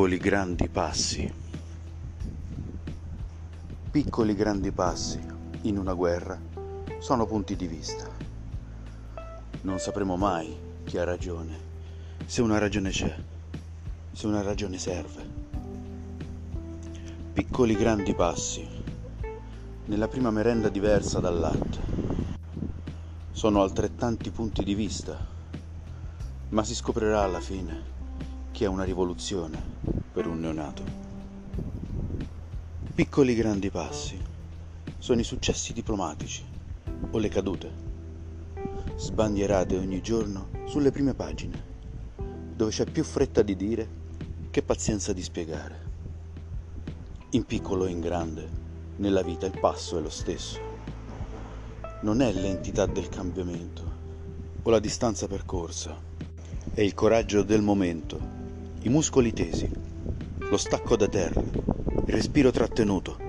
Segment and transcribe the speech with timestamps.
[0.00, 1.30] Piccoli grandi passi.
[3.90, 5.20] Piccoli grandi passi
[5.64, 6.40] in una guerra
[6.98, 8.08] sono punti di vista.
[9.60, 11.54] Non sapremo mai chi ha ragione,
[12.24, 13.14] se una ragione c'è,
[14.10, 15.22] se una ragione serve.
[17.34, 18.66] Piccoli grandi passi
[19.84, 21.78] nella prima merenda diversa dal latte.
[23.32, 25.14] Sono altrettanti punti di vista,
[26.48, 27.98] ma si scoprirà alla fine
[28.50, 30.82] che è una rivoluzione per un neonato.
[32.94, 34.20] Piccoli grandi passi
[34.98, 36.44] sono i successi diplomatici
[37.10, 37.72] o le cadute,
[38.96, 41.62] sbandierate ogni giorno sulle prime pagine,
[42.54, 43.88] dove c'è più fretta di dire
[44.50, 45.88] che pazienza di spiegare.
[47.30, 48.48] In piccolo e in grande,
[48.96, 50.58] nella vita il passo è lo stesso.
[52.02, 53.98] Non è l'entità del cambiamento
[54.60, 55.96] o la distanza percorsa,
[56.74, 58.29] è il coraggio del momento
[58.82, 59.68] i muscoli tesi,
[60.38, 63.18] lo stacco da terra, il respiro trattenuto,